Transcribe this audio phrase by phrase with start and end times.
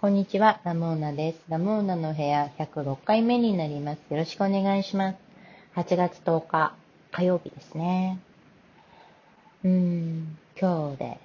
[0.00, 1.40] こんにちは、ラモーナです。
[1.48, 3.98] ラモーナの部屋106回目になります。
[4.10, 5.18] よろしくお願いします。
[5.74, 6.72] 8月10日、
[7.10, 8.20] 火曜日ですね。
[9.64, 11.18] うん、今日で、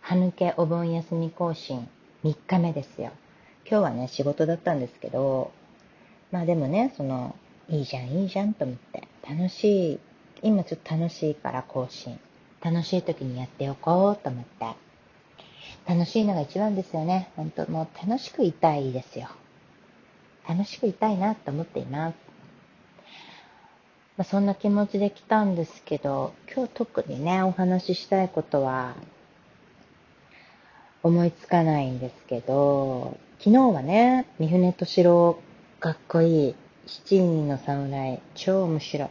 [0.00, 1.88] 歯抜けお盆休み更新
[2.24, 3.12] 3日目ですよ。
[3.64, 5.52] 今日はね、仕事だったんですけど、
[6.32, 7.36] まあでもね、その、
[7.68, 10.00] いいじゃん、いいじゃんと思って、楽しい、
[10.42, 12.18] 今ちょっと楽しいから更新。
[12.60, 14.89] 楽しい時にやっておこうと思って、
[15.86, 17.30] 楽しいのが一番ですよね。
[17.36, 19.28] 本当もう楽しくいたいですよ。
[20.48, 22.14] 楽しくいたいなと思っています。
[24.16, 28.94] まあ、そんな気持ちで来たんですけど、今日特にね、お話ししたいことは
[31.02, 35.38] 思いつかないんですけど、昨日はね、三船敏郎
[35.78, 36.54] かっこいい
[36.90, 39.08] 七人の侍、超面白い。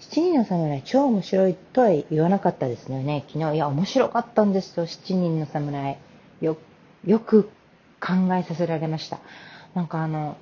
[0.00, 3.24] 七人の侍、超面白いとは言わなかったですよね。
[3.28, 5.98] 昨日、いや、面白かったんですよ、七人の侍。
[6.40, 6.56] よ、
[7.04, 7.44] よく
[8.00, 9.20] 考えさせられました。
[9.74, 10.36] なんかあの、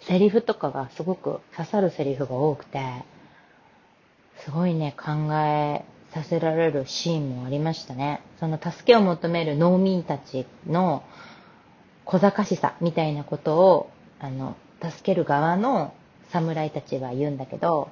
[0.00, 2.80] セリフとかがすごく刺さるセリフが多くて、
[4.38, 8.22] すごいね、考えさせられるシーンもありましたね。
[8.40, 11.04] その助けを求める農民たちの
[12.04, 15.94] 小賢しさみたいなことを、あの、助ける側の
[16.30, 17.90] 侍たちは言うんだけど、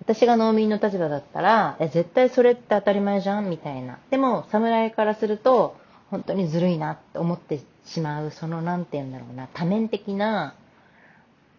[0.00, 3.98] 私が農民の立場だったら、絶対それって当たり前じゃんみたいな。
[4.10, 5.76] でも、侍からすると、
[6.10, 10.54] 本当にずるいなって思ってしまう、その、なんて言うんだろうな、多面的な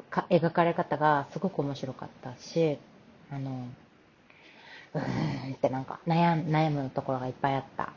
[0.09, 2.77] か描かれ方がすごく面白かったし、
[3.31, 3.67] あの、
[4.93, 7.93] うーんってなんか悩悩むところがいっぱいあった。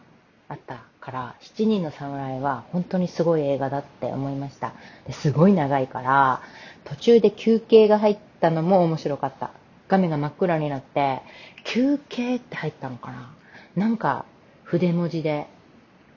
[0.47, 4.73] あったから、七人の侍は本当にすごい映画だって思いました。
[5.07, 6.41] ですごい長いから、
[6.85, 9.51] 途中で休憩が入ったのも面白かった。
[9.89, 11.21] 画面が真っ暗になって、
[11.65, 13.31] 休憩って入ったのかな？
[13.77, 14.25] なんか
[14.63, 15.47] 筆文字で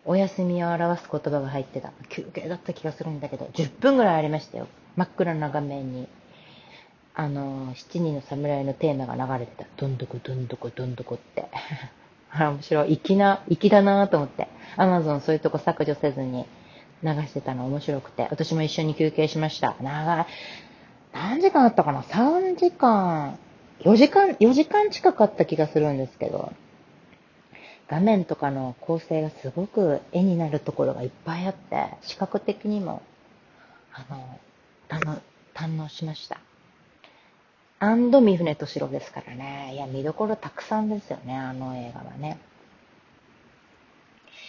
[0.05, 1.91] お休みを表す言葉が入ってた。
[2.09, 4.67] 休憩だった気がするんだけど、10分ぐらいありましたよ。
[4.95, 6.07] 真っ暗な画面に。
[7.13, 9.65] あの、七人の侍のテーマが流れてた。
[9.75, 11.49] どんどこどんどこどんどこって。
[12.39, 12.99] あ、面白い。
[13.03, 14.47] 粋な、粋だなと思って。
[14.75, 16.45] アマゾンそういうとこ削除せずに
[17.03, 18.27] 流してたの面白くて。
[18.29, 19.75] 私も一緒に休憩しました。
[19.81, 20.25] 長い。
[21.13, 23.37] 何時間あったかな ?3 時間、
[23.81, 26.51] 4時間、4時間近かった気がするんですけど。
[27.89, 33.01] 画面とかの構成がすごく絵になるところがいっぱいあって、視覚的にも、
[33.93, 35.21] あの、
[35.53, 36.39] 堪能しました。
[37.79, 39.71] アンド三船敏郎ですからね。
[39.73, 42.39] いや、見どころたくさんですよね、あの映画はね。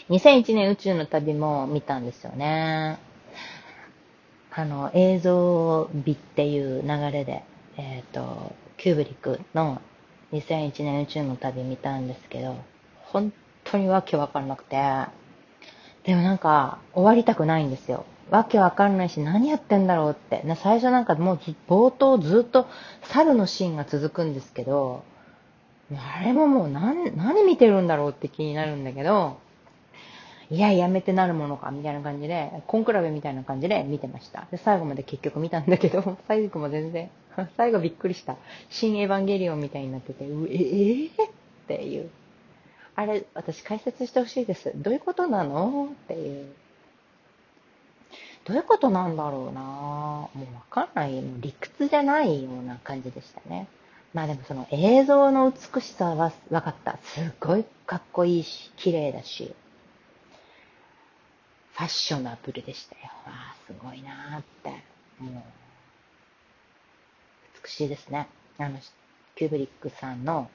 [0.09, 2.99] 2001年宇宙の旅も見たんですよね。
[4.51, 7.45] あの、映像美っていう流れで、
[7.77, 9.83] えっ、ー、と、キューブリックの
[10.33, 12.57] 2001年宇宙の旅見たんですけど、
[13.05, 13.33] 本
[13.65, 14.77] 当にわけわかんなくて、
[16.05, 18.07] でもなんか終わりたくないんですよ。
[18.31, 20.43] わけわかんないし何やってんだろうって。
[20.57, 22.67] 最初なんかもう冒頭ずっと
[23.03, 25.03] 猿のシーンが続くんですけど、
[25.93, 29.39] あれももう何、何見てるんだろうって気になるんだけど、
[30.51, 34.47] いや、やめてなるものか、みたいな感じで、コンクラベみたいな感じで見てました。
[34.51, 37.11] で、最後まで結局見たんだけど、 最後も全然、
[37.57, 38.37] 最後びっくりした。
[38.71, 40.31] 新エヴァンゲリオンみたいになってて、ええ？
[40.31, 41.11] ー、っ
[41.69, 42.11] ていう。
[42.97, 44.73] あれ、私解説してほしいです。
[44.77, 45.89] どういうことなの？
[45.93, 46.47] っていう。
[48.49, 51.23] どういうことなんだろうなもうわかんない。
[51.41, 53.69] 理屈じゃないような感じでしたね。
[54.15, 56.99] まあでもその映像の美しさは分かった。
[57.03, 59.55] すごいかっこいいし、綺麗だし、
[61.75, 63.03] ファッショナブルでしたよ。
[63.27, 64.71] ああ、すごいなって。
[65.23, 65.43] もう、
[67.63, 68.29] 美しいですね。
[68.57, 68.79] あの、
[69.37, 70.51] キューブリックさんの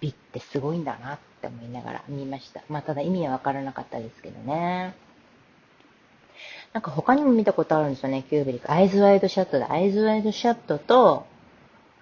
[0.00, 2.62] 美ってすごいんだなって思いながら見ました。
[2.68, 4.94] まあ、ただ意味はわからなかったですけどね。
[6.72, 8.70] なんか他にも見たことあるんですよね、キューブリック。
[8.70, 9.72] アイズワイドシャットだ。
[9.72, 11.26] アイズワイドシャットと、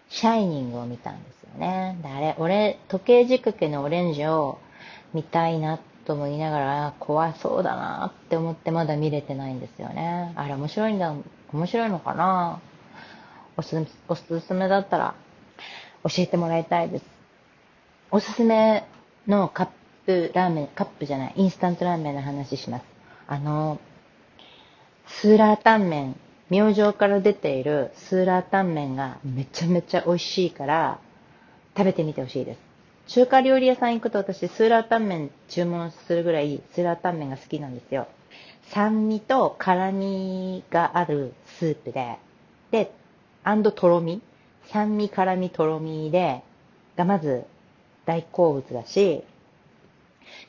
[0.09, 1.99] シャイニングを見たんですよね。
[2.03, 4.59] で、あれ、俺、時計仕掛けのオレンジを
[5.15, 10.33] 見たいなと思いながら、怖そうだなって思ってまだ見れてないんですよね。
[10.37, 11.15] あれ面白いんだ、
[11.53, 12.61] 面白いのかな？
[13.57, 15.15] おすおすすめだったら
[16.05, 17.05] 教えてもらいたいです。
[18.11, 18.85] おすすめ
[19.27, 19.69] のカッ
[20.05, 22.85] プラーメン、カップじゃない、インスタントラーメンの話します。
[23.27, 23.79] あの、
[25.09, 26.17] スーラータンメン、
[26.51, 30.99] 明星から出ているスーラータンメンがめちゃめちゃ美味しいから
[31.77, 32.61] 食べてみてほしいです。
[33.07, 38.09] 中華料理屋さん行くと私スーラータンメン注文するぐらいスーラータンメンが好きなんですよ。
[38.73, 42.19] 酸味と辛味があるスープで、
[42.73, 42.91] で、
[43.45, 44.21] アンドとろみ
[44.67, 46.43] 酸味、辛味、とろみで、
[46.97, 47.45] がまず
[48.07, 49.23] 大好物だし、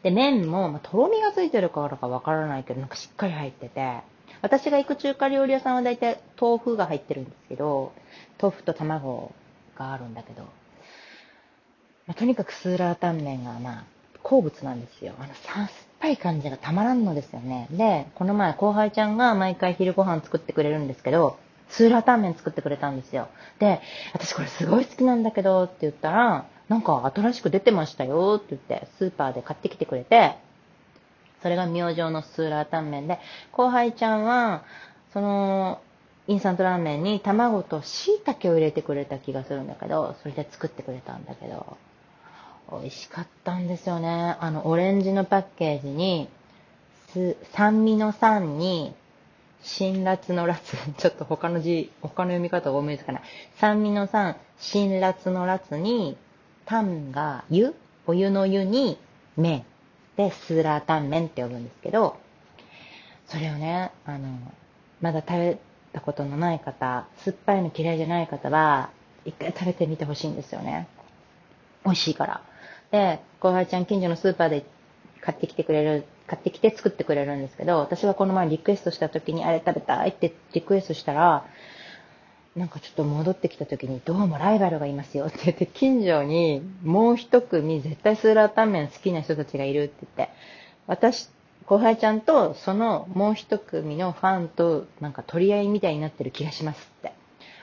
[0.01, 3.99] で、麺も、まあ、とろみがついてるからかわからないけど、なんかしっかり入ってて、
[4.41, 7.93] 私が行く中華料理屋さんは大体豆腐が入ってるんですけど、
[8.41, 9.33] 豆腐と卵
[9.77, 10.49] があるんだけど、ま
[12.11, 13.85] あ、とにかくスーラータンメンがまあ、
[14.23, 15.13] 好物なんですよ。
[15.19, 15.69] あの、酸っ
[15.99, 17.67] ぱい感じがたまらんのですよね。
[17.71, 21.37] で、この前後輩ちゃんが毎回昼ご飯作ってくれるんですけど、
[21.69, 23.27] スーラータンメン作ってくれたんですよ。
[23.59, 23.81] で、
[24.13, 30.35] 私これすごい好きなんだけどって言ったら、なんか新しく出てましたよって言って、スーパーで買ってきてくれて、
[31.41, 33.19] それが明星のスーラータンメンで、
[33.51, 34.63] 後輩ちゃんは、
[35.13, 35.81] その、
[36.27, 41.77] インスタントラーメンに卵と椎茸を入れてくれた気がするんだけど、それで作ってくれたんだけど、
[42.71, 44.35] 美味しかったんですよね。
[44.39, 46.27] あの、オレンジのパッケージに、
[47.53, 48.93] 酸味の酸に、
[49.63, 50.57] 辛辣の辣、
[50.97, 53.21] ちょっと他の字、他の読み方が思いつかない。
[53.59, 56.17] 酸味の酸、辛辣の辣に、
[56.65, 57.73] タンが湯？
[58.05, 58.97] お湯の湯に
[59.37, 59.65] 麺
[60.17, 62.17] で、スーラータンメンって呼ぶんですけど、
[63.27, 64.27] それをね、あの、
[64.99, 65.59] まだ食べ
[65.93, 68.89] たことのない方、酸っぱいの嫌いじゃない方は、
[69.25, 70.87] 一回食べてみてほしいんですよね。
[71.85, 72.41] 美味しいから。
[72.91, 74.65] で、後輩ちゃん近所のスーパーで
[75.21, 81.45] 買ってきてくれる、買ってきて作ってくれるんですけど、私はこの前リクエストした時にあれ食べたいってリクエストしたら、
[82.57, 90.33] なんかちょっと戻ってきた時に、どうもライバルがいますよって言って、近所にもう一組絶対スーラータンメン好きな人たちがいるって言って、
[90.87, 91.29] 私、
[91.67, 97.13] 後輩ちゃんとそのもう一組のファンとなんか取り合いみたいになってる気がしますって。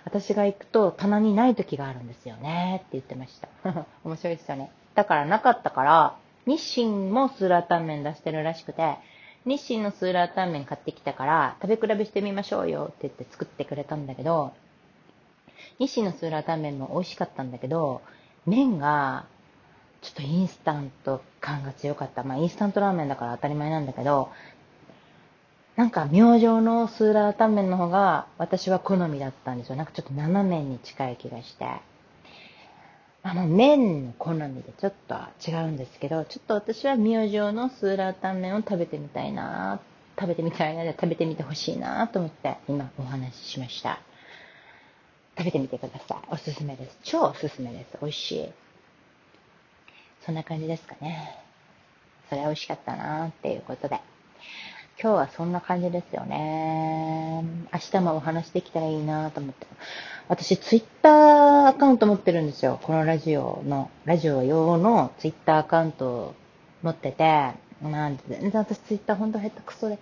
[0.05, 3.49] 私が行くと棚にない時があるんですよねって言ってました。
[4.05, 4.71] 面白いですよね。
[4.95, 8.97] だからなかったから、日清もスーラータンメン出してるらしくて、
[9.47, 14.53] 日清のスーラータンメン買ってきたから、食べ比べしてみましょうよって言って作ってくれたんだけど、
[15.79, 18.03] 日清のスーラータンメンも美味しかったんだけど、
[18.47, 19.27] 麺が、
[20.03, 22.25] ちょっとインスタント感が強かった。
[22.25, 24.31] まあ、インスタントラーメンだから当たり前なんだけど、
[25.77, 29.77] なんか、明星のスーラータンメンの方が、私は好みだったんですよ。
[29.77, 31.67] なんかちょっと生麺に近い気がして。
[33.27, 35.17] あの、麺の好みでちょっと
[35.51, 39.81] 違うんですけど、ちょっと私は明星のスーラータンメンを食べてみたいな、
[40.21, 44.01] 食べてみたいなで食べてみてほしいなと思って今お話ししました。
[45.37, 46.19] 食べてみてください。
[46.31, 46.99] おすすめです。
[47.03, 47.99] 超おすすめです。
[48.01, 48.49] 美味しい。
[50.25, 51.39] そんな感じですかね。
[52.29, 54.01] それは美味しかったなっていうことで。
[55.01, 57.45] 今日はそんな感じですよね。
[57.73, 59.67] 明日もお話できたらいいなと思って。
[60.29, 62.79] 私、ツイッターアカウント持ってるんですよ。
[62.83, 66.35] このラジオの、ラジオ用のツイッターアカウント
[66.83, 67.25] 持ってて、
[67.83, 69.99] まあ、全然私ツイッターほんと下手くそで、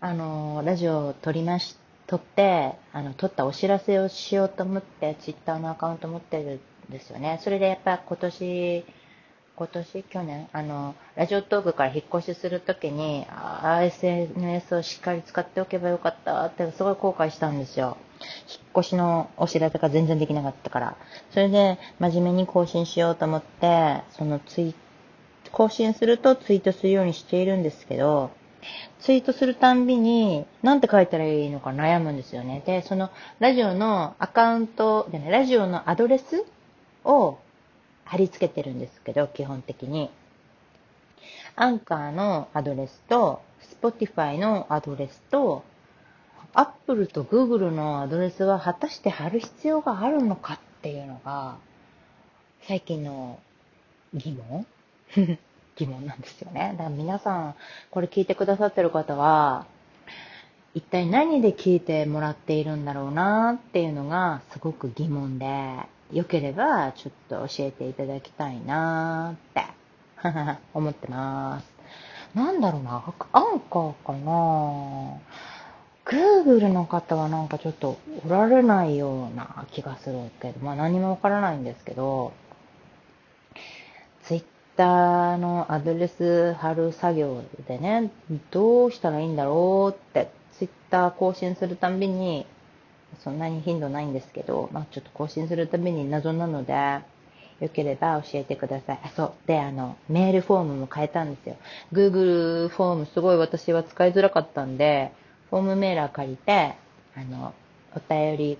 [0.00, 1.76] あの、ラジオを撮りまし
[2.06, 7.40] 撮って、あの、撮ったお知らせをしようと思って、ツイッターのアカウント持ってるんですよね。
[7.42, 8.84] それでやっぱ今年、
[9.54, 17.96] 今年、去年、あの、ラジオトークから引っ越しするときに、ああ SNS をしっかり使っておけばよかったってすごい後悔したんですよ。
[18.20, 18.28] 引っ
[18.78, 20.96] 越しのお知らせが全然できなかったから。
[21.30, 24.74] それで、真面目に更新しようと思って、そのツイ、
[25.50, 28.30] 更新するとツイートするようにしているんですけど、
[29.00, 32.62] ツイートするたんびに、なんて書いたらいいのか悩むんですよね。
[32.64, 33.10] で、その、
[33.40, 36.44] ラジオのアカウント、でね、ラジオのアドレス
[37.04, 37.38] を
[38.04, 40.10] 貼り付けてるんですけど、基本的に。
[41.56, 43.42] アンカーのアドレスと、
[43.80, 45.64] Spotify のアドレスと、
[46.54, 51.56] Apple と Google のアドレスは果たして貼る必要があるのかっていうのが、
[52.62, 53.40] 最近の
[54.14, 54.66] 疑問
[55.76, 56.74] 疑問なんですよね。
[56.78, 57.54] だから皆さん、
[57.90, 59.66] これ聞いてくださってる方は、
[60.74, 65.46] 一体何で聞いてもらっているんだろうなっていうのがすごく疑問で、
[66.12, 69.64] よければちょっと教えていただきたいなって
[70.74, 71.72] 思ってます。
[72.34, 73.02] なんだろうな、
[73.32, 75.18] アンカーかな
[76.04, 82.32] Google の方はなんかちょっとおられないような気がするけど、まあ何もわからないんですけど、
[84.76, 88.10] ターのアドレス貼る作業でね、
[88.50, 92.46] どうしたらいいんだろうって、ツイッター更新するたびに、
[93.22, 96.72] そんなに頻度ないんですけど、まあちょっと更新するたびに謎なので、
[97.60, 99.00] よければ教えてください。
[99.04, 99.32] あ、そう。
[99.46, 101.56] で、あの、メールフォームも変えたんですよ。
[101.92, 105.12] Google フォームすごい私は使いづらかったんで、
[105.50, 106.74] フォームメーラー借りて、
[107.14, 107.54] あの、
[107.94, 108.58] お便り、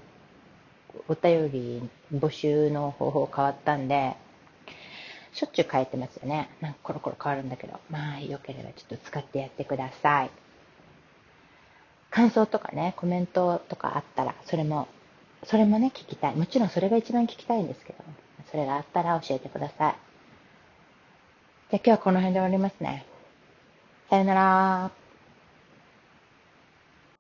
[1.09, 4.15] お便り募集の方法変わったんで、
[5.33, 6.51] しょっちゅう変えてますよね。
[6.61, 7.81] なんかコロコロ変わるんだけど。
[7.91, 10.31] まあ、良ければちょっと使ってやってください。
[12.11, 14.89] 感想とかね、コメントとかあったら、それも、
[15.45, 16.37] それもね、聞きたい。
[16.37, 18.05] もちろんそれが一番聞きたいんですけど、
[18.51, 19.77] それがあったら教えてください。
[19.77, 19.97] じゃあ
[21.77, 23.07] 今日はこの辺で終わりますね。
[24.11, 25.02] さよなら。